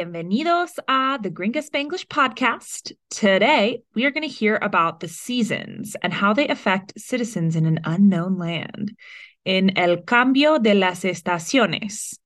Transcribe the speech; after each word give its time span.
Bienvenidos 0.00 0.78
a 0.88 1.18
the 1.22 1.30
Gringa 1.30 1.62
Spanglish 1.62 2.06
podcast. 2.06 2.92
Today, 3.10 3.82
we 3.94 4.06
are 4.06 4.10
going 4.10 4.26
to 4.26 4.34
hear 4.34 4.56
about 4.56 5.00
the 5.00 5.08
seasons 5.08 5.94
and 6.02 6.10
how 6.10 6.32
they 6.32 6.48
affect 6.48 6.98
citizens 6.98 7.54
in 7.54 7.66
an 7.66 7.80
unknown 7.84 8.38
land. 8.38 8.96
In 9.44 9.76
El 9.76 9.98
Cambio 9.98 10.58
de 10.58 10.72
las 10.72 11.02
Estaciones, 11.02 12.16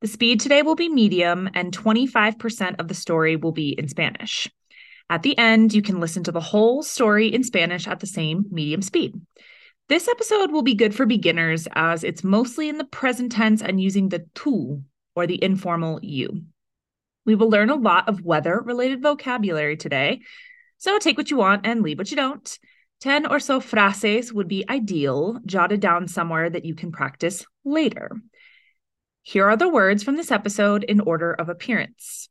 the 0.00 0.06
speed 0.06 0.38
today 0.38 0.62
will 0.62 0.76
be 0.76 0.88
medium 0.88 1.50
and 1.52 1.76
25% 1.76 2.76
of 2.78 2.86
the 2.86 2.94
story 2.94 3.34
will 3.34 3.50
be 3.50 3.70
in 3.70 3.88
Spanish. 3.88 4.48
At 5.10 5.24
the 5.24 5.36
end, 5.36 5.74
you 5.74 5.82
can 5.82 5.98
listen 5.98 6.22
to 6.24 6.32
the 6.32 6.38
whole 6.38 6.84
story 6.84 7.26
in 7.26 7.42
Spanish 7.42 7.88
at 7.88 7.98
the 7.98 8.06
same 8.06 8.44
medium 8.52 8.82
speed. 8.82 9.20
This 9.88 10.06
episode 10.06 10.52
will 10.52 10.62
be 10.62 10.74
good 10.74 10.94
for 10.94 11.06
beginners 11.06 11.66
as 11.72 12.04
it's 12.04 12.22
mostly 12.22 12.68
in 12.68 12.78
the 12.78 12.84
present 12.84 13.32
tense 13.32 13.62
and 13.62 13.80
using 13.80 14.10
the 14.10 14.20
tú 14.36 14.84
or 15.16 15.26
the 15.26 15.42
informal 15.42 15.98
you. 16.04 16.44
We 17.26 17.34
will 17.34 17.50
learn 17.50 17.70
a 17.70 17.74
lot 17.74 18.08
of 18.08 18.24
weather 18.24 18.60
related 18.64 19.02
vocabulary 19.02 19.76
today. 19.76 20.20
So 20.78 20.98
take 20.98 21.18
what 21.18 21.30
you 21.30 21.36
want 21.36 21.66
and 21.66 21.82
leave 21.82 21.98
what 21.98 22.10
you 22.10 22.16
don't. 22.16 22.58
10 23.00 23.26
or 23.26 23.40
so 23.40 23.60
frases 23.60 24.32
would 24.32 24.48
be 24.48 24.64
ideal, 24.68 25.38
jotted 25.44 25.80
down 25.80 26.08
somewhere 26.08 26.48
that 26.48 26.64
you 26.64 26.74
can 26.74 26.92
practice 26.92 27.44
later. 27.64 28.12
Here 29.22 29.46
are 29.50 29.56
the 29.56 29.68
words 29.68 30.02
from 30.02 30.16
this 30.16 30.30
episode 30.30 30.84
in 30.84 31.00
order 31.00 31.32
of 31.32 31.48
appearance. 31.48 32.28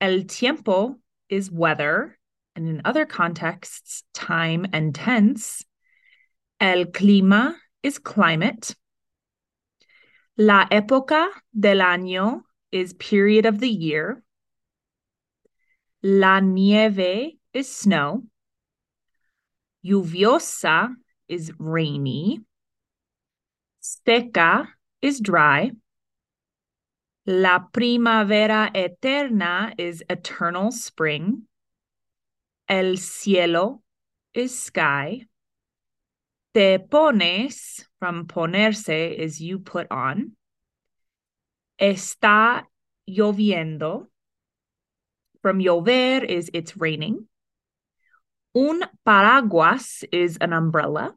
El 0.00 0.22
tiempo 0.22 0.94
is 1.28 1.50
weather, 1.50 2.16
and 2.54 2.68
in 2.68 2.82
other 2.84 3.04
contexts, 3.04 4.04
time 4.14 4.66
and 4.72 4.94
tense. 4.94 5.64
El 6.60 6.86
clima 6.86 7.54
is 7.82 7.98
climate. 7.98 8.74
La 10.36 10.66
época 10.70 11.28
del 11.58 11.78
año 11.78 12.42
is 12.70 12.92
period 12.92 13.44
of 13.44 13.58
the 13.58 13.68
year. 13.68 14.22
La 16.02 16.38
nieve 16.38 17.38
is 17.52 17.74
snow. 17.74 18.22
Lluviosa 19.84 20.94
is 21.28 21.52
rainy. 21.58 22.40
Seca 23.80 24.68
is 25.02 25.18
dry. 25.20 25.72
La 27.26 27.58
primavera 27.58 28.70
eterna 28.74 29.74
is 29.76 30.04
eternal 30.08 30.70
spring. 30.70 31.42
El 32.68 32.96
cielo 32.96 33.82
is 34.32 34.56
sky. 34.56 35.26
Te 36.54 36.78
pones 36.78 37.84
from 37.98 38.26
ponerse 38.26 39.14
is 39.14 39.40
you 39.40 39.58
put 39.58 39.86
on. 39.90 40.36
Está 41.80 42.62
lloviendo. 43.08 44.06
From 45.48 45.60
llover 45.60 46.22
is 46.22 46.50
it's 46.52 46.76
raining. 46.76 47.26
Un 48.54 48.84
paraguas 49.02 50.04
is 50.12 50.36
an 50.42 50.52
umbrella. 50.52 51.14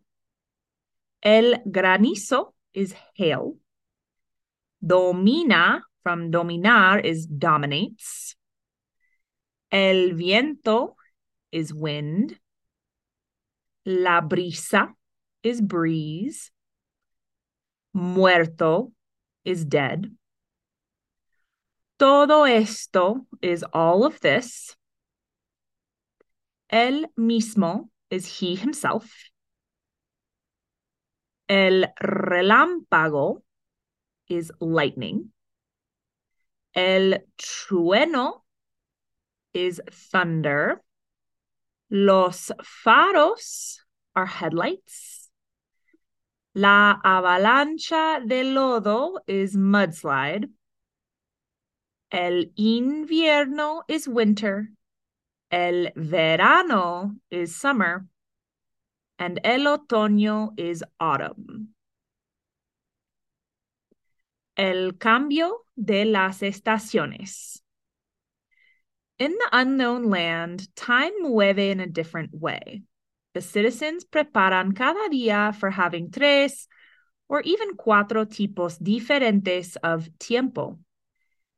El 1.22 1.56
granizo 1.70 2.54
is 2.74 2.96
hail. 3.14 3.58
Domina 4.82 5.82
from 6.02 6.32
dominar 6.32 7.00
is 7.00 7.26
dominates. 7.26 8.38
El 9.70 10.14
viento 10.14 10.96
is 11.52 11.74
wind. 11.74 12.40
La 13.86 14.22
brisa 14.22 14.94
is 15.44 15.59
breeze. 15.59 16.52
Muerto 17.94 18.94
is 19.44 19.66
dead. 19.66 20.09
Todo 22.01 22.45
esto 22.45 23.28
is 23.44 23.63
all 23.73 24.06
of 24.07 24.19
this. 24.22 24.75
El 26.67 27.06
mismo 27.16 27.89
is 28.09 28.25
he 28.25 28.56
himself. 28.56 29.07
El 31.47 31.85
relámpago 32.01 33.44
is 34.28 34.51
lightning. 34.59 35.31
El 36.73 37.19
trueno 37.38 38.45
is 39.53 39.79
thunder. 39.91 40.81
Los 41.91 42.51
faros 42.83 43.78
are 44.16 44.25
headlights. 44.25 45.29
La 46.56 46.97
avalancha 47.06 48.28
de 48.28 48.44
lodo 48.44 49.19
is 49.28 49.56
mudslide. 49.56 50.50
El 52.12 52.52
invierno 52.58 53.84
is 53.88 54.06
winter. 54.06 54.70
El 55.50 55.92
verano 55.96 57.16
is 57.30 57.56
summer. 57.56 58.06
And 59.18 59.40
el 59.44 59.62
otoño 59.62 60.52
is 60.58 60.84
autumn. 61.00 61.70
El 64.58 64.94
cambio 65.00 65.60
de 65.78 66.04
las 66.04 66.42
estaciones. 66.42 67.62
In 69.18 69.32
the 69.32 69.50
unknown 69.54 70.10
land, 70.10 70.68
time 70.76 71.14
mueve 71.22 71.60
in 71.60 71.80
a 71.80 71.88
different 71.88 72.32
way. 72.34 72.82
The 73.34 73.42
citizens 73.42 74.04
preparan 74.04 74.76
cada 74.76 75.08
día 75.10 75.56
for 75.56 75.70
having 75.70 76.12
tres 76.12 76.68
or 77.30 77.42
even 77.42 77.76
cuatro 77.78 78.26
tipos 78.26 78.78
diferentes 78.80 79.78
of 79.84 80.10
tiempo. 80.20 80.80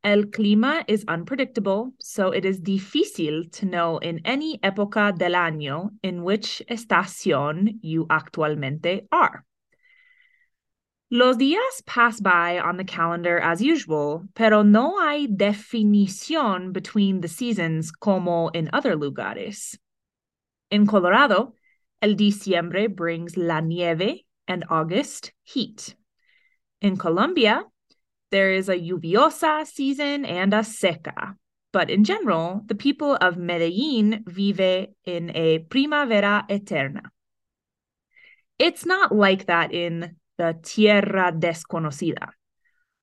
El 0.03 0.23
clima 0.25 0.83
is 0.87 1.05
unpredictable, 1.07 1.93
so 1.99 2.31
it 2.31 2.43
is 2.43 2.59
difícil 2.59 3.49
to 3.53 3.65
know 3.65 3.99
in 3.99 4.19
any 4.25 4.57
época 4.59 5.17
del 5.17 5.31
año 5.31 5.91
in 6.03 6.23
which 6.23 6.61
estación 6.69 7.79
you 7.81 8.05
actualmente 8.07 9.07
are. 9.13 9.45
Los 11.09 11.37
días 11.37 11.85
pass 11.85 12.19
by 12.19 12.59
on 12.59 12.75
the 12.75 12.83
calendar 12.83 13.39
as 13.39 13.61
usual, 13.61 14.27
pero 14.33 14.63
no 14.63 14.99
hay 14.99 15.27
definición 15.27 16.73
between 16.73 17.21
the 17.21 17.27
seasons 17.27 17.91
como 17.91 18.49
in 18.49 18.69
other 18.73 18.95
lugares. 18.95 19.77
In 20.69 20.85
Colorado, 20.85 21.53
El 22.01 22.15
diciembre 22.15 22.87
brings 22.87 23.37
la 23.37 23.61
nieve 23.61 24.25
and 24.49 24.65
August 24.69 25.31
heat. 25.43 25.95
In 26.81 26.97
Colombia, 26.97 27.63
there 28.33 28.51
is 28.51 28.67
a 28.67 28.75
lluviosa 28.75 29.65
season 29.65 30.25
and 30.25 30.53
a 30.53 30.63
seca. 30.63 31.35
But 31.71 31.89
in 31.89 32.03
general, 32.03 32.63
the 32.65 32.75
people 32.75 33.15
of 33.15 33.37
Medellin 33.37 34.23
vive 34.27 34.89
in 35.05 35.31
a 35.35 35.59
primavera 35.69 36.45
eterna. 36.49 37.03
It's 38.57 38.85
not 38.85 39.15
like 39.15 39.45
that 39.45 39.73
in 39.73 40.17
the 40.37 40.57
tierra 40.63 41.31
desconocida. 41.31 42.29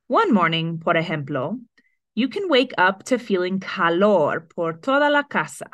One 0.09 0.35
morning, 0.35 0.81
por 0.81 0.95
ejemplo, 0.95 1.59
you 2.15 2.29
can 2.29 2.49
wake 2.49 2.73
up 2.77 3.05
to 3.05 3.19
feeling 3.19 3.61
calor 3.61 4.49
por 4.55 4.75
toda 4.75 5.09
la 5.09 5.23
casa 5.23 5.71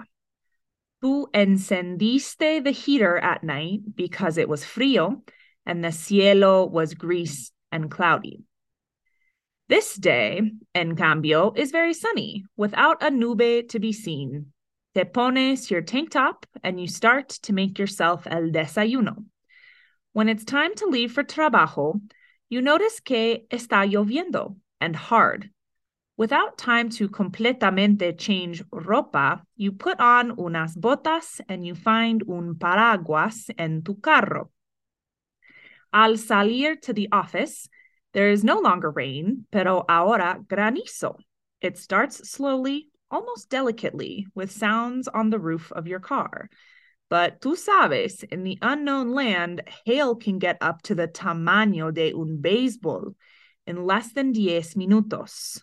Tú 1.03 1.29
encendiste 1.33 2.65
the 2.65 2.71
heater 2.71 3.19
at 3.19 3.45
night 3.45 3.81
because 3.95 4.39
it 4.39 4.49
was 4.49 4.65
frío 4.65 5.23
and 5.67 5.85
the 5.85 5.93
cielo 5.93 6.67
was 6.67 6.95
gris 6.95 7.53
and 7.71 7.91
cloudy. 7.91 8.45
This 9.69 9.97
day, 9.97 10.43
en 10.75 10.97
cambio, 10.97 11.53
is 11.57 11.73
very 11.73 11.93
sunny 11.93 12.45
without 12.57 13.03
a 13.03 13.11
nube 13.11 13.69
to 13.69 13.79
be 13.79 13.93
seen. 13.93 14.53
Te 14.95 15.05
pones 15.05 15.71
your 15.71 15.83
tank 15.83 16.11
top 16.11 16.47
and 16.63 16.81
you 16.81 16.87
start 16.87 17.29
to 17.43 17.53
make 17.53 17.79
yourself 17.79 18.27
el 18.27 18.51
desayuno. 18.51 19.25
When 20.13 20.29
it's 20.29 20.45
time 20.45 20.75
to 20.77 20.87
leave 20.87 21.13
for 21.13 21.25
trabajo, 21.25 22.01
you 22.49 22.63
notice 22.63 23.01
que 23.01 23.47
está 23.51 23.85
lloviendo 23.91 24.57
and 24.81 24.95
hard 24.95 25.51
Without 26.19 26.57
time 26.57 26.89
to 26.89 27.11
completamente 27.11 28.17
change 28.17 28.63
ropa, 28.71 29.43
you 29.55 29.73
put 29.73 30.01
on 30.01 30.31
unas 30.39 30.75
botas 30.75 31.43
and 31.47 31.67
you 31.67 31.75
find 31.75 32.23
un 32.27 32.55
paraguas 32.55 33.51
en 33.59 33.83
tu 33.83 33.97
carro. 33.97 34.51
Al 35.93 36.15
salir 36.15 36.81
to 36.81 36.95
the 36.95 37.09
office, 37.13 37.69
there 38.17 38.31
is 38.31 38.43
no 38.43 38.61
longer 38.61 38.91
rain, 38.91 39.45
pero 39.53 39.85
ahora 39.87 40.41
granizo. 40.43 41.17
It 41.61 41.77
starts 41.77 42.31
slowly, 42.31 42.89
almost 43.11 43.51
delicately, 43.51 44.27
with 44.35 44.51
sounds 44.51 45.07
on 45.07 45.29
the 45.29 45.39
roof 45.39 45.71
of 45.71 45.87
your 45.87 46.01
car. 46.01 46.49
But 47.11 47.43
tú 47.43 47.59
sabes, 47.59 48.25
in 48.25 48.43
the 48.43 48.57
unknown 48.63 49.13
land, 49.13 49.65
hail 49.85 50.15
can 50.15 50.39
get 50.39 50.57
up 50.63 50.81
to 50.85 50.95
the 50.95 51.09
tamaño 51.09 51.93
de 51.93 52.15
un 52.15 52.39
baseball 52.41 53.15
in 53.67 53.85
less 53.85 54.11
than 54.15 54.33
diez 54.33 54.73
minutos. 54.77 55.61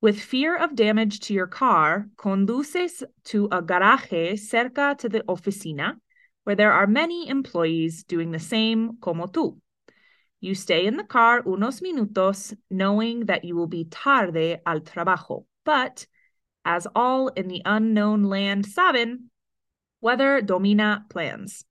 With 0.00 0.20
fear 0.20 0.56
of 0.56 0.74
damage 0.74 1.20
to 1.20 1.34
your 1.34 1.46
car, 1.46 2.08
conduces 2.16 3.04
to 3.26 3.44
a 3.44 3.62
garaje 3.62 4.32
cerca 4.32 4.98
to 4.98 5.08
the 5.08 5.20
oficina, 5.20 5.94
where 6.42 6.56
there 6.56 6.72
are 6.72 6.88
many 6.88 7.28
employees 7.28 8.02
doing 8.02 8.32
the 8.32 8.40
same 8.40 8.98
como 9.00 9.26
tú. 9.26 9.60
You 10.40 10.54
stay 10.54 10.86
in 10.86 10.96
the 10.96 11.04
car 11.04 11.42
unos 11.42 11.82
minutos, 11.82 12.56
knowing 12.70 13.26
that 13.26 13.44
you 13.44 13.54
will 13.56 13.66
be 13.66 13.84
tarde 13.84 14.60
al 14.64 14.80
trabajo. 14.80 15.44
But 15.64 16.06
as 16.64 16.86
all 16.94 17.28
in 17.28 17.48
the 17.48 17.62
unknown 17.64 18.24
land 18.24 18.66
saben, 18.66 19.28
weather 20.00 20.40
domina 20.40 21.04
plans. 21.10 21.64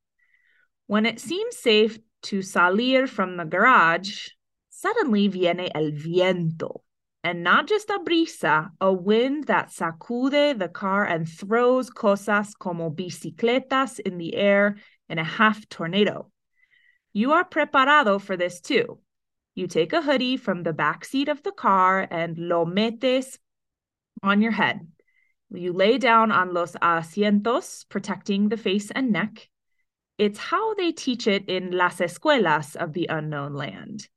When 0.85 1.05
it 1.05 1.19
seems 1.19 1.57
safe 1.57 1.97
to 2.23 2.39
salir 2.39 3.07
from 3.07 3.37
the 3.37 3.45
garage, 3.45 4.29
suddenly 4.69 5.27
viene 5.27 5.69
el 5.73 5.91
viento. 5.91 6.81
And 7.23 7.43
not 7.43 7.67
just 7.67 7.89
a 7.89 7.99
brisa, 7.99 8.69
a 8.79 8.93
wind 8.93 9.47
that 9.47 9.69
sacude 9.71 10.57
the 10.57 10.69
car 10.69 11.05
and 11.05 11.27
throws 11.27 11.89
cosas 11.89 12.53
como 12.57 12.89
bicicletas 12.89 13.99
in 13.99 14.17
the 14.17 14.35
air 14.35 14.77
in 15.09 15.19
a 15.19 15.23
half 15.23 15.67
tornado. 15.69 16.31
You 17.19 17.33
are 17.33 17.43
preparado 17.43 18.17
for 18.17 18.37
this 18.37 18.61
too. 18.61 18.99
You 19.53 19.67
take 19.67 19.91
a 19.91 20.01
hoodie 20.01 20.37
from 20.37 20.63
the 20.63 20.71
back 20.71 21.03
seat 21.03 21.27
of 21.27 21.43
the 21.43 21.51
car 21.51 22.07
and 22.09 22.37
lo 22.37 22.63
metes 22.63 23.37
on 24.23 24.41
your 24.41 24.53
head. 24.53 24.87
You 25.49 25.73
lay 25.73 25.97
down 25.97 26.31
on 26.31 26.53
los 26.53 26.77
asientos, 26.81 27.83
protecting 27.89 28.47
the 28.47 28.55
face 28.55 28.89
and 28.91 29.11
neck. 29.11 29.49
It's 30.17 30.39
how 30.39 30.75
they 30.75 30.93
teach 30.93 31.27
it 31.27 31.49
in 31.49 31.71
las 31.71 31.99
escuelas 31.99 32.77
of 32.77 32.93
the 32.93 33.07
unknown 33.09 33.53
land. 33.53 34.07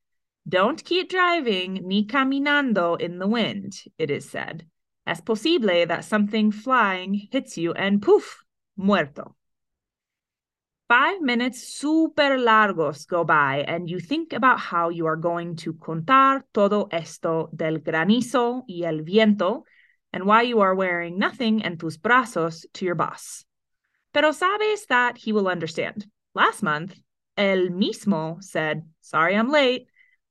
Don't 0.48 0.84
keep 0.84 1.10
driving 1.10 1.80
ni 1.82 2.06
caminando 2.06 3.00
in 3.00 3.18
the 3.18 3.26
wind, 3.26 3.82
it 3.98 4.12
is 4.12 4.30
said. 4.30 4.64
Es 5.08 5.20
posible 5.20 5.86
that 5.86 6.04
something 6.04 6.52
flying 6.52 7.14
hits 7.32 7.58
you 7.58 7.72
and 7.72 8.00
poof, 8.00 8.44
muerto. 8.76 9.34
Five 10.92 11.22
minutes 11.22 11.66
super 11.68 12.36
largos 12.36 13.06
go 13.06 13.24
by, 13.24 13.64
and 13.66 13.88
you 13.88 13.98
think 13.98 14.34
about 14.34 14.60
how 14.60 14.90
you 14.90 15.06
are 15.06 15.16
going 15.16 15.56
to 15.64 15.72
contar 15.72 16.42
todo 16.52 16.88
esto 16.92 17.48
del 17.56 17.78
granizo 17.78 18.64
y 18.68 18.84
el 18.84 19.00
viento, 19.02 19.64
and 20.12 20.26
why 20.26 20.42
you 20.42 20.60
are 20.60 20.74
wearing 20.74 21.18
nothing 21.18 21.62
en 21.64 21.78
tus 21.78 21.96
brazos 21.96 22.66
to 22.74 22.84
your 22.84 22.94
boss. 22.94 23.46
Pero 24.12 24.32
sabes 24.32 24.84
that 24.88 25.16
he 25.16 25.32
will 25.32 25.48
understand. 25.48 26.04
Last 26.34 26.62
month, 26.62 26.94
El 27.38 27.70
mismo 27.70 28.42
said, 28.42 28.82
Sorry 29.00 29.34
I'm 29.34 29.48
late. 29.50 29.86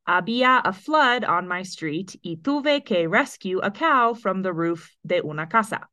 Había 0.07 0.61
a 0.63 0.73
flood 0.73 1.23
on 1.23 1.47
my 1.47 1.63
street 1.63 2.19
y 2.23 2.37
tuve 2.39 2.85
que 2.85 3.09
rescue 3.09 3.61
a 3.63 3.71
cow 3.71 4.13
from 4.13 4.43
the 4.43 4.53
roof 4.53 4.91
de 5.03 5.21
una 5.23 5.47
casa. 5.47 5.87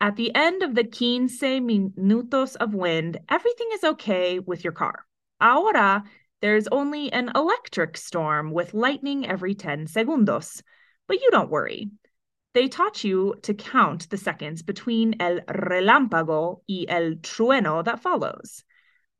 At 0.00 0.14
the 0.14 0.32
end 0.32 0.62
of 0.62 0.76
the 0.76 0.84
15 0.84 1.28
minutos 1.28 2.54
of 2.56 2.72
wind, 2.72 3.18
everything 3.28 3.68
is 3.72 3.82
okay 3.82 4.38
with 4.38 4.62
your 4.62 4.72
car. 4.72 5.04
Ahora, 5.40 6.04
there's 6.40 6.68
only 6.68 7.12
an 7.12 7.32
electric 7.34 7.96
storm 7.96 8.52
with 8.52 8.74
lightning 8.74 9.26
every 9.26 9.56
10 9.56 9.86
segundos. 9.86 10.62
But 11.08 11.20
you 11.20 11.30
don't 11.32 11.50
worry. 11.50 11.90
They 12.54 12.68
taught 12.68 13.02
you 13.02 13.34
to 13.42 13.54
count 13.54 14.08
the 14.08 14.16
seconds 14.16 14.62
between 14.62 15.16
el 15.20 15.40
relámpago 15.40 16.60
y 16.68 16.84
el 16.88 17.16
trueno 17.16 17.84
that 17.84 18.00
follows. 18.00 18.62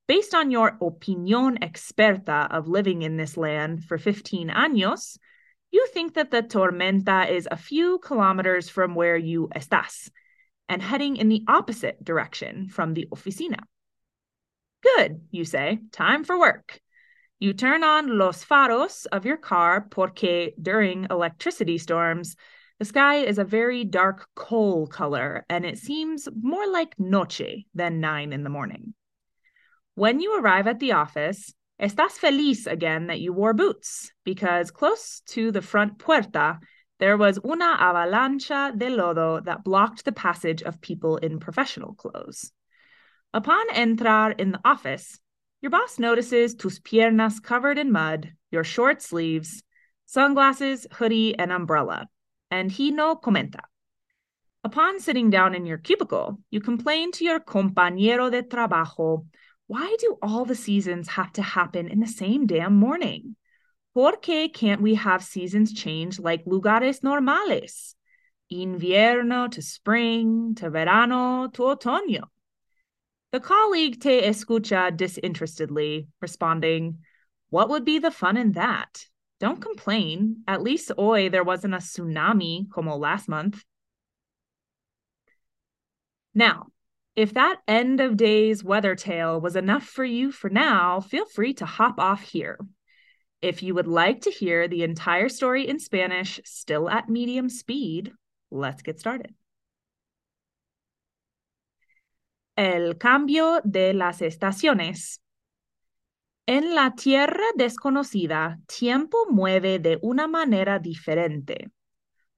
Based 0.06 0.32
on 0.32 0.52
your 0.52 0.78
opinión 0.80 1.58
experta 1.58 2.48
of 2.52 2.68
living 2.68 3.02
in 3.02 3.16
this 3.16 3.36
land 3.36 3.84
for 3.84 3.98
15 3.98 4.48
años, 4.50 5.18
you 5.72 5.86
think 5.88 6.14
that 6.14 6.30
the 6.30 6.42
tormenta 6.42 7.28
is 7.28 7.48
a 7.50 7.56
few 7.56 7.98
kilometers 7.98 8.68
from 8.68 8.94
where 8.94 9.16
you 9.16 9.48
estás 9.56 10.10
and 10.68 10.82
heading 10.82 11.16
in 11.16 11.28
the 11.28 11.44
opposite 11.48 12.02
direction 12.04 12.68
from 12.68 12.94
the 12.94 13.06
oficina. 13.12 13.58
Good, 14.82 15.22
you 15.30 15.44
say, 15.44 15.80
time 15.92 16.24
for 16.24 16.38
work. 16.38 16.80
You 17.40 17.52
turn 17.52 17.84
on 17.84 18.18
los 18.18 18.44
faros 18.44 19.06
of 19.12 19.24
your 19.24 19.36
car 19.36 19.86
porque 19.88 20.52
during 20.60 21.06
electricity 21.10 21.78
storms, 21.78 22.36
the 22.78 22.84
sky 22.84 23.16
is 23.16 23.38
a 23.38 23.44
very 23.44 23.84
dark 23.84 24.28
coal 24.34 24.86
color 24.86 25.44
and 25.48 25.64
it 25.64 25.78
seems 25.78 26.28
more 26.40 26.66
like 26.66 26.98
noche 26.98 27.64
than 27.74 28.00
nine 28.00 28.32
in 28.32 28.44
the 28.44 28.50
morning. 28.50 28.94
When 29.94 30.20
you 30.20 30.38
arrive 30.38 30.68
at 30.68 30.78
the 30.78 30.92
office, 30.92 31.52
estás 31.80 32.12
feliz 32.12 32.66
again 32.66 33.08
that 33.08 33.20
you 33.20 33.32
wore 33.32 33.52
boots 33.52 34.12
because 34.24 34.70
close 34.70 35.22
to 35.28 35.50
the 35.50 35.62
front 35.62 35.98
puerta, 35.98 36.60
there 36.98 37.16
was 37.16 37.38
una 37.44 37.76
avalancha 37.78 38.76
de 38.76 38.90
lodo 38.90 39.44
that 39.44 39.64
blocked 39.64 40.04
the 40.04 40.12
passage 40.12 40.62
of 40.62 40.80
people 40.80 41.16
in 41.16 41.38
professional 41.38 41.94
clothes. 41.94 42.52
Upon 43.32 43.68
entrar 43.70 44.38
in 44.38 44.52
the 44.52 44.60
office, 44.64 45.18
your 45.60 45.70
boss 45.70 45.98
notices 45.98 46.54
tus 46.54 46.78
piernas 46.78 47.42
covered 47.42 47.78
in 47.78 47.92
mud, 47.92 48.32
your 48.50 48.64
short 48.64 49.02
sleeves, 49.02 49.62
sunglasses, 50.06 50.86
hoodie, 50.92 51.38
and 51.38 51.52
umbrella, 51.52 52.08
and 52.50 52.70
he 52.70 52.90
no 52.90 53.16
comenta. 53.16 53.60
Upon 54.64 54.98
sitting 54.98 55.30
down 55.30 55.54
in 55.54 55.66
your 55.66 55.78
cubicle, 55.78 56.38
you 56.50 56.60
complain 56.60 57.12
to 57.12 57.24
your 57.24 57.40
compañero 57.40 58.30
de 58.30 58.42
trabajo 58.42 59.26
why 59.68 59.94
do 60.00 60.16
all 60.22 60.46
the 60.46 60.54
seasons 60.54 61.08
have 61.08 61.30
to 61.34 61.42
happen 61.42 61.88
in 61.88 62.00
the 62.00 62.06
same 62.06 62.46
damn 62.46 62.74
morning? 62.74 63.36
¿Por 63.94 64.20
qué 64.20 64.52
can't 64.52 64.82
we 64.82 64.94
have 64.94 65.24
seasons 65.24 65.72
change 65.72 66.18
like 66.18 66.44
lugares 66.44 67.02
normales? 67.02 67.94
Invierno 68.52 69.50
to 69.50 69.62
spring, 69.62 70.54
to 70.56 70.70
verano, 70.70 71.48
to 71.48 71.62
otoño. 71.62 72.24
The 73.32 73.40
colleague 73.40 74.00
te 74.00 74.22
escucha 74.22 74.96
disinterestedly, 74.96 76.08
responding, 76.20 76.98
What 77.50 77.68
would 77.68 77.84
be 77.84 77.98
the 77.98 78.10
fun 78.10 78.36
in 78.36 78.52
that? 78.52 79.04
Don't 79.38 79.60
complain. 79.60 80.42
At 80.46 80.62
least 80.62 80.90
hoy 80.96 81.28
there 81.28 81.44
wasn't 81.44 81.74
a 81.74 81.78
tsunami 81.78 82.70
como 82.70 82.96
last 82.96 83.28
month. 83.28 83.64
Now, 86.34 86.68
if 87.16 87.34
that 87.34 87.58
end 87.66 88.00
of 88.00 88.16
days 88.16 88.62
weather 88.62 88.94
tale 88.94 89.40
was 89.40 89.56
enough 89.56 89.84
for 89.84 90.04
you 90.04 90.30
for 90.30 90.48
now, 90.48 91.00
feel 91.00 91.24
free 91.26 91.52
to 91.54 91.66
hop 91.66 91.98
off 91.98 92.22
here. 92.22 92.58
If 93.40 93.62
you 93.62 93.74
would 93.74 93.86
like 93.86 94.22
to 94.22 94.30
hear 94.30 94.66
the 94.66 94.82
entire 94.82 95.28
story 95.28 95.68
in 95.68 95.78
Spanish, 95.78 96.40
still 96.44 96.88
at 96.88 97.08
medium 97.08 97.48
speed, 97.48 98.12
let's 98.50 98.82
get 98.82 98.98
started. 98.98 99.34
El 102.56 102.94
cambio 102.94 103.60
de 103.62 103.94
las 103.94 104.20
estaciones. 104.20 105.20
En 106.46 106.74
la 106.74 106.94
tierra 106.96 107.44
desconocida, 107.54 108.58
tiempo 108.66 109.26
mueve 109.30 109.78
de 109.78 109.98
una 110.02 110.26
manera 110.26 110.80
diferente. 110.80 111.70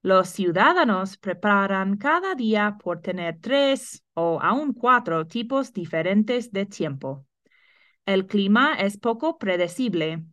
Los 0.02 0.28
ciudadanos 0.28 1.16
preparan 1.16 1.96
cada 1.96 2.34
día 2.34 2.76
por 2.82 3.00
tener 3.00 3.38
tres 3.40 4.02
o 4.14 4.38
aún 4.42 4.74
cuatro 4.74 5.26
tipos 5.26 5.72
diferentes 5.72 6.52
de 6.52 6.66
tiempo. 6.66 7.24
El 8.04 8.26
clima 8.26 8.74
es 8.74 8.98
poco 8.98 9.38
predecible, 9.38 10.24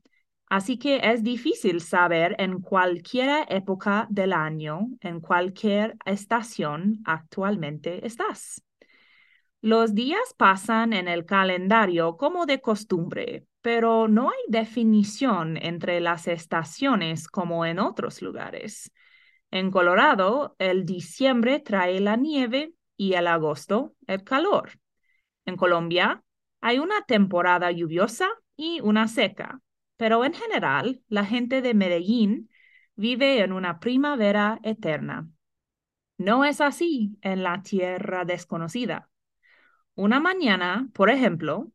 así 0.47 0.77
que 0.77 0.99
es 1.03 1.23
difícil 1.23 1.81
saber 1.81 2.35
en 2.39 2.61
cualquier 2.61 3.45
época 3.49 4.07
del 4.09 4.33
año, 4.33 4.87
en 5.01 5.19
cualquier 5.19 5.97
estación 6.05 7.01
actualmente 7.05 8.05
estás. 8.05 8.63
Los 9.61 9.95
días 9.95 10.35
pasan 10.37 10.93
en 10.93 11.07
el 11.07 11.25
calendario 11.25 12.15
como 12.15 12.45
de 12.45 12.61
costumbre, 12.61 13.47
pero 13.61 14.07
no 14.07 14.29
hay 14.29 14.39
definición 14.47 15.57
entre 15.57 15.99
las 15.99 16.27
estaciones 16.27 17.27
como 17.27 17.65
en 17.65 17.79
otros 17.79 18.21
lugares. 18.21 18.91
En 19.51 19.71
Colorado, 19.71 20.55
el 20.59 20.85
diciembre 20.85 21.59
trae 21.59 21.99
la 21.99 22.15
nieve 22.15 22.73
y 22.95 23.13
el 23.13 23.27
agosto 23.27 23.95
el 24.07 24.23
calor. 24.23 24.71
En 25.45 25.55
Colombia, 25.55 26.23
hay 26.61 26.79
una 26.79 27.01
temporada 27.03 27.71
lluviosa 27.71 28.29
y 28.55 28.79
una 28.81 29.07
seca, 29.07 29.61
pero 29.97 30.25
en 30.25 30.33
general, 30.33 31.01
la 31.09 31.25
gente 31.25 31.61
de 31.61 31.73
Medellín 31.73 32.49
vive 32.95 33.41
en 33.41 33.53
una 33.53 33.79
primavera 33.79 34.59
eterna. 34.63 35.29
No 36.17 36.45
es 36.45 36.61
así 36.61 37.17
en 37.21 37.43
la 37.43 37.61
tierra 37.63 38.25
desconocida. 38.25 39.09
Una 39.95 40.19
mañana, 40.19 40.89
por 40.93 41.09
ejemplo, 41.09 41.71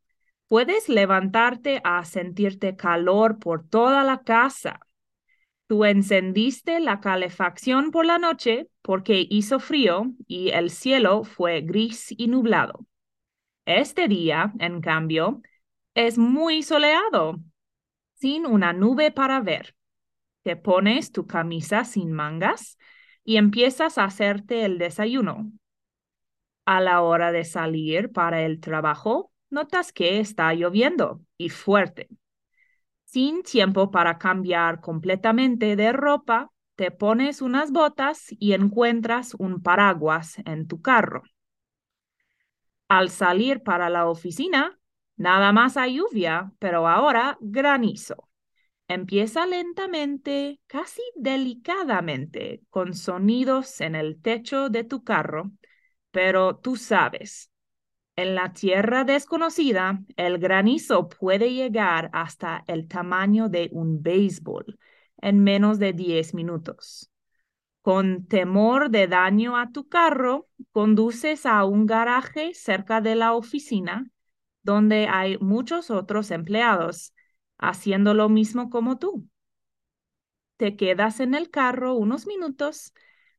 puedes 0.49 0.89
levantarte 0.89 1.81
a 1.85 2.05
sentirte 2.05 2.77
calor 2.77 3.39
por 3.39 3.69
toda 3.69 4.05
la 4.05 4.23
casa 4.23 4.81
Tú 5.67 5.85
encendiste 5.87 6.81
la 6.81 7.01
calefacción 7.01 7.91
por 7.93 8.05
la 8.05 8.19
noche 8.19 8.69
porque 8.83 9.27
hizo 9.31 9.59
frío 9.59 10.13
y 10.27 10.51
el 10.51 10.69
cielo 10.71 11.25
fue 11.25 11.63
gris 11.63 12.15
y 12.19 12.27
nublado. 12.29 12.87
Este 13.67 14.09
día, 14.09 14.53
en 14.59 14.81
cambio, 14.81 15.43
es 15.95 16.19
muy 16.19 16.63
soleado, 16.63 17.41
sin 18.23 18.47
una 18.47 18.73
nube 18.73 19.11
para 19.11 19.41
ver. 19.41 19.75
Te 20.45 20.55
pones 20.55 21.11
tu 21.11 21.27
camisa 21.27 21.85
sin 21.85 22.13
mangas 22.13 22.79
y 23.25 23.37
empiezas 23.37 23.99
a 23.99 24.05
hacerte 24.05 24.65
el 24.65 24.79
desayuno. 24.79 25.51
A 26.65 26.81
la 26.81 27.03
hora 27.03 27.33
de 27.33 27.45
salir 27.45 28.13
para 28.13 28.43
el 28.43 28.61
trabajo, 28.61 29.33
notas 29.51 29.93
que 29.93 30.21
está 30.21 30.55
lloviendo 30.55 31.21
y 31.37 31.49
fuerte. 31.49 32.11
Sin 33.07 33.43
tiempo 33.43 33.91
para 33.91 34.19
cambiar 34.19 34.81
completamente 34.81 35.75
de 35.75 35.91
ropa, 35.91 36.53
te 36.77 36.93
pones 36.93 37.43
unas 37.43 37.73
botas 37.73 38.27
y 38.39 38.53
encuentras 38.53 39.35
un 39.35 39.65
paraguas 39.65 40.37
en 40.45 40.69
tu 40.69 40.81
carro. 40.81 41.25
Al 42.87 43.11
salir 43.11 43.65
para 43.65 43.91
la 43.91 44.07
oficina, 44.07 44.79
nada 45.17 45.53
más 45.53 45.77
hay 45.77 45.97
lluvia, 45.97 46.53
pero 46.59 46.89
ahora 46.89 47.39
granizo. 47.41 48.29
Empieza 48.89 49.47
lentamente, 49.47 50.61
casi 50.67 51.03
delicadamente, 51.17 52.63
con 52.71 52.95
sonidos 52.95 53.81
en 53.81 53.95
el 53.95 54.21
techo 54.21 54.69
de 54.69 54.85
tu 54.85 55.05
carro, 55.05 55.53
pero 56.11 56.57
tú 56.57 56.77
sabes, 56.77 57.51
en 58.17 58.35
la 58.35 58.53
tierra 58.53 59.05
desconocida, 59.05 60.03
el 60.17 60.39
granizo 60.39 61.09
puede 61.09 61.55
llegar 61.55 62.11
hasta 62.13 62.65
el 62.67 62.87
tamaño 62.87 63.49
de 63.49 63.71
un 63.73 64.03
béisbol 64.03 64.79
en 65.19 65.43
menos 65.43 65.79
de 65.79 65.95
10 65.95 66.35
minutos. 66.35 67.11
Con 67.81 68.27
temor 68.27 68.91
de 68.91 69.09
daño 69.09 69.57
a 69.57 69.73
tu 69.73 69.89
carro, 69.89 70.49
conduces 70.73 71.47
a 71.47 71.65
un 71.65 71.87
garaje 71.87 72.55
cerca 72.55 73.01
de 73.01 73.15
la 73.17 73.33
oficina 73.35 74.11
donde 74.63 75.07
hay 75.09 75.39
muchos 75.39 75.91
otros 75.91 76.31
empleados 76.31 77.15
haciendo 77.59 78.15
lo 78.15 78.29
mismo 78.29 78.71
como 78.71 78.99
tú. 78.99 79.29
Te 80.57 80.77
quedas 80.77 81.21
en 81.21 81.35
el 81.35 81.51
carro 81.51 81.95
unos 81.95 82.27
minutos 82.27 82.93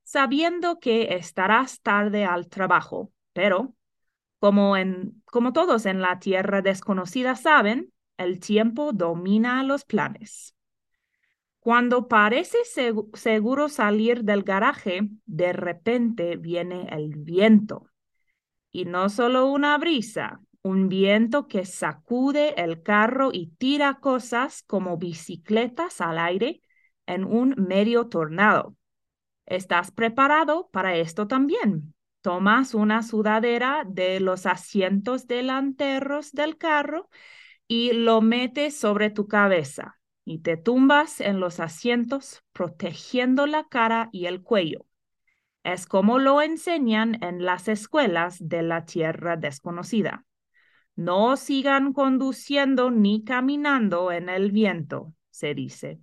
sabiendo 0.03 0.80
que 0.80 1.15
estarás 1.15 1.82
tarde 1.82 2.25
al 2.25 2.50
trabajo, 2.50 3.12
pero 3.34 3.75
como, 4.39 4.75
en, 4.75 5.24
como 5.25 5.53
todos 5.53 5.86
en 5.86 6.01
la 6.01 6.20
tierra 6.20 6.62
desconocida 6.62 7.36
saben, 7.36 7.94
el 8.18 8.39
tiempo 8.39 8.92
domina 8.92 9.63
los 9.63 9.86
planes. 9.86 10.56
Cuando 11.60 12.10
parece 12.10 12.58
seguro 13.13 13.70
salir 13.70 14.25
del 14.25 14.44
garaje, 14.44 15.08
de 15.25 15.53
repente 15.53 16.36
viene 16.36 16.89
el 16.92 17.15
viento. 17.15 17.88
Y 18.70 18.84
no 18.84 19.08
solo 19.08 19.46
una 19.46 19.77
brisa, 19.77 20.42
un 20.63 20.89
viento 20.89 21.48
que 21.48 21.65
sacude 21.65 22.53
el 22.62 22.82
carro 22.82 23.29
y 23.34 23.48
tira 23.58 24.00
cosas 24.00 24.63
como 24.63 24.98
bicicletas 24.98 26.01
al 26.01 26.17
aire 26.17 26.62
en 27.05 27.25
un 27.25 27.53
medio 27.58 28.08
tornado. 28.08 28.75
¿Estás 29.46 29.91
preparado 29.91 30.70
para 30.72 30.96
esto 30.96 31.27
también? 31.27 31.93
Tomas 32.22 32.74
una 32.74 33.03
sudadera 33.03 33.84
de 33.86 34.22
los 34.22 34.46
asientos 34.46 35.27
delanteros 35.27 36.32
del 36.32 36.58
carro 36.58 37.10
y 37.67 37.91
lo 37.91 38.22
metes 38.22 38.77
sobre 38.77 39.10
tu 39.10 39.27
cabeza 39.27 40.00
y 40.25 40.39
te 40.39 40.55
tumbas 40.55 41.20
en 41.20 41.41
los 41.41 41.60
asientos 41.60 42.41
protegiendo 42.53 43.46
la 43.46 43.65
cara 43.65 44.10
y 44.13 44.27
el 44.27 44.41
cuello. 44.41 44.86
Es 45.63 45.86
como 45.86 46.20
lo 46.20 46.41
enseñan 46.41 47.22
en 47.24 47.43
las 47.43 47.67
escuelas 47.67 48.38
de 48.39 48.63
la 48.63 48.86
tierra 48.86 49.36
desconocida. 49.38 50.25
No 50.95 51.38
sigan 51.38 51.93
conduciendo 51.93 52.91
ni 52.91 53.23
caminando 53.23 54.12
en 54.12 54.29
el 54.29 54.51
viento, 54.51 55.13
se 55.29 55.55
dice. 55.55 56.00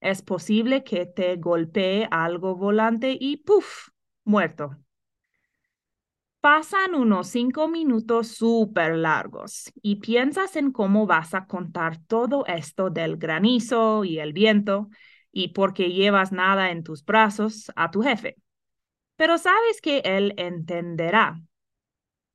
Es 0.00 0.22
posible 0.22 0.84
que 0.84 1.06
te 1.06 1.36
golpee 1.36 2.08
algo 2.10 2.56
volante 2.56 3.16
y 3.18 3.38
¡puf! 3.38 3.88
muerto. 4.24 4.76
Pasan 6.40 6.94
unos 6.94 7.26
cinco 7.28 7.66
minutos 7.68 8.28
súper 8.28 8.94
largos 8.96 9.72
y 9.82 9.96
piensas 9.96 10.54
en 10.54 10.70
cómo 10.70 11.04
vas 11.06 11.34
a 11.34 11.46
contar 11.46 11.98
todo 12.06 12.46
esto 12.46 12.90
del 12.90 13.16
granizo 13.16 14.04
y 14.04 14.20
el 14.20 14.32
viento 14.32 14.88
y 15.32 15.48
porque 15.48 15.90
llevas 15.90 16.30
nada 16.30 16.70
en 16.70 16.84
tus 16.84 17.04
brazos 17.04 17.72
a 17.74 17.90
tu 17.90 18.02
jefe. 18.02 18.36
Pero 19.16 19.36
sabes 19.36 19.80
que 19.82 19.98
él 20.04 20.32
entenderá. 20.36 21.42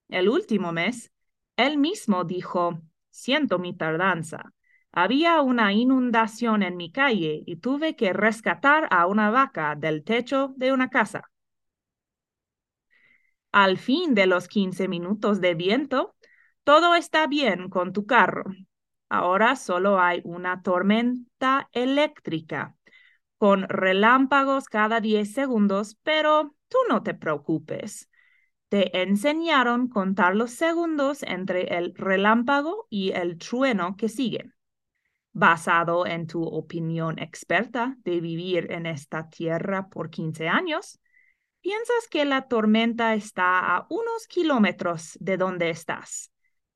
El 0.09 0.27
último 0.27 0.73
mes 0.73 1.12
él 1.57 1.77
mismo 1.77 2.23
dijo, 2.23 2.81
siento 3.09 3.59
mi 3.59 3.75
tardanza. 3.75 4.53
Había 4.91 5.41
una 5.41 5.73
inundación 5.73 6.63
en 6.63 6.77
mi 6.77 6.91
calle 6.91 7.43
y 7.45 7.57
tuve 7.57 7.95
que 7.95 8.13
rescatar 8.13 8.87
a 8.91 9.07
una 9.07 9.31
vaca 9.31 9.75
del 9.75 10.03
techo 10.03 10.53
de 10.57 10.71
una 10.71 10.89
casa. 10.89 11.23
Al 13.51 13.77
fin 13.77 14.15
de 14.15 14.27
los 14.27 14.47
15 14.47 14.87
minutos 14.87 15.39
de 15.41 15.53
viento, 15.55 16.15
todo 16.63 16.95
está 16.95 17.27
bien 17.27 17.69
con 17.69 17.93
tu 17.93 18.05
carro. 18.05 18.45
Ahora 19.09 19.55
solo 19.55 19.99
hay 19.99 20.21
una 20.23 20.63
tormenta 20.63 21.69
eléctrica 21.71 22.75
con 23.37 23.67
relámpagos 23.69 24.65
cada 24.65 25.01
10 25.01 25.33
segundos, 25.33 25.97
pero 26.03 26.55
tú 26.67 26.77
no 26.89 27.03
te 27.03 27.13
preocupes 27.13 28.09
te 28.73 29.03
enseñaron 29.03 29.87
contar 29.87 30.35
los 30.35 30.49
segundos 30.49 31.21
entre 31.21 31.77
el 31.77 31.93
relámpago 31.93 32.87
y 32.89 33.11
el 33.11 33.37
trueno 33.37 33.95
que 33.95 34.09
sigue. 34.09 34.49
Basado 35.31 36.07
en 36.07 36.25
tu 36.25 36.43
opinión 36.43 37.19
experta 37.19 37.95
de 37.99 38.19
vivir 38.19 38.71
en 38.71 38.87
esta 38.87 39.29
tierra 39.29 39.89
por 39.89 40.09
15 40.09 40.47
años, 40.47 40.99
piensas 41.61 42.07
que 42.09 42.25
la 42.25 42.47
tormenta 42.47 43.13
está 43.13 43.59
a 43.59 43.85
unos 43.91 44.25
kilómetros 44.27 45.19
de 45.19 45.37
donde 45.37 45.69
estás 45.69 46.31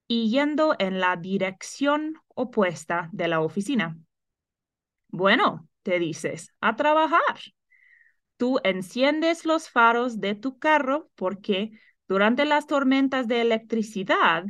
y 0.06 0.30
yendo 0.30 0.76
en 0.78 1.00
la 1.00 1.16
dirección 1.16 2.14
opuesta 2.28 3.10
de 3.12 3.28
la 3.28 3.40
oficina. 3.40 3.98
Bueno, 5.08 5.68
te 5.82 5.98
dices, 5.98 6.54
a 6.62 6.76
trabajar. 6.76 7.40
Tú 8.38 8.60
enciendes 8.64 9.46
los 9.46 9.68
faros 9.68 10.20
de 10.20 10.36
tu 10.36 10.60
carro 10.60 11.10
porque 11.16 11.72
durante 12.08 12.46
las 12.46 12.68
tormentas 12.68 13.28
de 13.28 13.42
electricidad, 13.42 14.46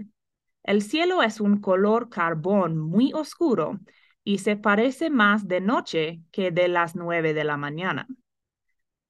el 0.64 0.82
cielo 0.82 1.24
es 1.24 1.40
un 1.40 1.62
color 1.62 2.10
carbón 2.10 2.78
muy 2.78 3.14
oscuro 3.14 3.80
y 4.24 4.40
se 4.40 4.58
parece 4.58 5.10
más 5.10 5.48
de 5.48 5.62
noche 5.62 6.22
que 6.32 6.52
de 6.52 6.68
las 6.68 6.96
nueve 6.96 7.34
de 7.34 7.44
la 7.46 7.58
mañana. 7.58 8.08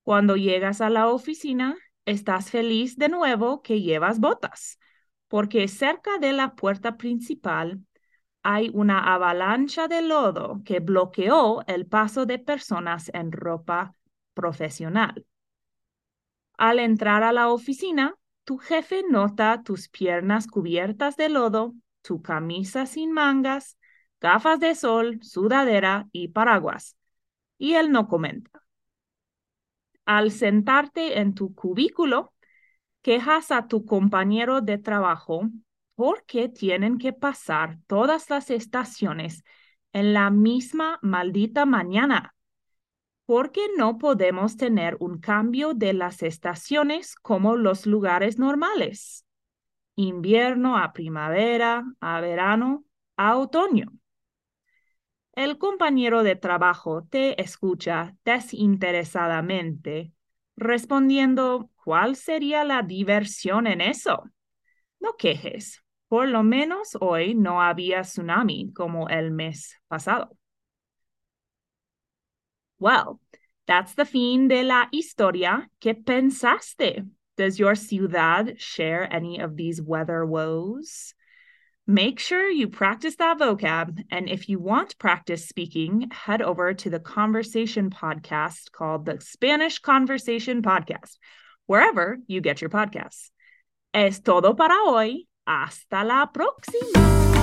Cuando 0.04 0.38
llegas 0.38 0.80
a 0.80 0.89
la 0.89 1.10
oficina, 1.10 1.75
estás 2.06 2.51
feliz 2.51 2.96
de 2.98 3.10
nuevo 3.10 3.62
que 3.62 3.82
llevas 3.82 4.20
botas, 4.20 4.80
porque 5.27 5.68
cerca 5.68 6.20
de 6.20 6.34
la 6.34 6.56
puerta 6.56 6.96
principal 6.96 7.82
hay 8.44 8.70
una 8.74 9.13
avalancha 9.13 9.89
de 9.89 10.01
lodo 10.04 10.62
que 10.63 10.80
bloqueó 10.80 11.66
el 11.68 11.86
paso 11.86 12.25
de 12.25 12.39
personas 12.39 13.12
en 13.13 13.32
ropa 13.32 13.96
profesional. 14.34 15.25
Al 16.58 16.80
entrar 16.80 17.24
a 17.24 17.34
la 17.34 17.50
oficina, 17.50 18.16
tu 18.48 18.58
jefe 18.60 19.04
nota 19.10 19.62
tus 19.62 19.89
piernas 19.89 20.48
cubiertas 20.48 21.18
de 21.18 21.27
lodo, 21.27 21.75
tu 22.01 22.22
camisa 22.22 22.86
sin 22.86 23.12
mangas, 23.12 23.77
gafas 24.22 24.58
de 24.62 24.74
sol, 24.74 25.20
sudadera 25.22 26.08
y 26.13 26.30
paraguas. 26.30 26.96
Y 27.58 27.74
él 27.74 27.92
no 27.92 28.08
comenta. 28.08 28.63
Al 30.06 30.32
sentarte 30.32 31.20
en 31.20 31.34
tu 31.34 31.54
cubículo, 31.56 32.34
quejas 33.01 33.51
a 33.51 33.68
tu 33.68 33.86
compañero 33.86 34.62
de 34.62 34.77
trabajo 34.77 35.50
porque 35.96 36.48
tienen 36.48 37.00
que 37.00 37.12
pasar 37.12 37.80
todas 37.86 38.30
las 38.30 38.50
estaciones 38.50 39.44
en 39.92 40.13
la 40.13 40.30
misma 40.30 41.00
maldita 41.01 41.66
mañana. 41.66 42.34
¿Por 43.28 43.52
qué 43.52 43.68
no 43.78 43.98
podemos 43.98 44.56
tener 44.56 44.96
un 45.02 45.20
cambio 45.20 45.74
de 45.74 45.92
las 45.94 46.24
estaciones 46.24 47.14
como 47.16 47.58
los 47.58 47.86
lugares 47.86 48.40
normales? 48.40 49.26
Invierno 49.96 50.78
a 50.78 50.94
primavera, 50.94 51.84
a 52.00 52.22
verano, 52.22 52.86
a 53.18 53.36
otoño. 53.36 53.92
El 55.34 55.58
compañero 55.58 56.24
de 56.24 56.38
trabajo 56.38 57.04
te 57.04 57.40
escucha 57.42 58.16
desinteresadamente, 58.24 60.14
respondiendo, 60.56 61.70
¿cuál 61.84 62.16
sería 62.16 62.64
la 62.64 62.82
diversión 62.82 63.68
en 63.68 63.82
eso? 63.82 64.24
No 65.02 65.18
quejes, 65.18 65.84
por 66.08 66.30
lo 66.30 66.44
menos 66.44 66.98
hoy 67.02 67.36
no 67.36 67.62
había 67.62 68.04
tsunami 68.04 68.72
como 68.72 69.10
el 69.10 69.32
mes 69.32 69.76
pasado. 69.90 70.38
Well, 72.80 73.20
that's 73.68 73.94
the 73.96 74.06
fin 74.06 74.48
de 74.48 74.64
la 74.64 74.86
historia. 74.92 75.68
¿Qué 75.82 75.94
pensaste? 75.94 77.08
Does 77.38 77.60
your 77.60 77.76
ciudad 77.76 78.60
share 78.60 79.12
any 79.12 79.40
of 79.40 79.56
these 79.56 79.82
weather 79.82 80.26
woes? 80.26 81.14
Make 81.86 82.20
sure 82.20 82.50
you 82.50 82.68
practice 82.68 83.16
that 83.16 83.40
vocab. 83.40 84.04
And 84.12 84.30
if 84.30 84.50
you 84.50 84.60
want 84.60 84.98
practice 84.98 85.48
speaking, 85.48 86.10
head 86.12 86.42
over 86.42 86.74
to 86.74 86.90
the 86.90 87.00
conversation 87.00 87.90
podcast 87.90 88.72
called 88.72 89.06
the 89.06 89.22
Spanish 89.22 89.80
Conversation 89.80 90.62
Podcast, 90.62 91.18
wherever 91.66 92.18
you 92.28 92.42
get 92.42 92.60
your 92.60 92.70
podcasts. 92.70 93.30
Es 93.94 94.20
todo 94.20 94.54
para 94.54 94.76
hoy. 94.86 95.28
Hasta 95.48 96.04
la 96.04 96.26
próxima. 96.26 97.37